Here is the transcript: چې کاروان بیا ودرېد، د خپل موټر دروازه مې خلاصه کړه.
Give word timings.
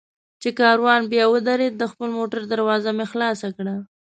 چې 0.41 0.49
کاروان 0.59 1.01
بیا 1.11 1.25
ودرېد، 1.29 1.73
د 1.77 1.83
خپل 1.91 2.09
موټر 2.17 2.41
دروازه 2.51 2.89
مې 2.97 3.05
خلاصه 3.11 3.47
کړه. 3.57 3.75